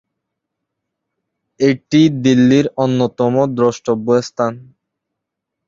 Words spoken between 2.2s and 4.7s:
দিল্লির অন্যতম দ্রষ্টব্য স্থান।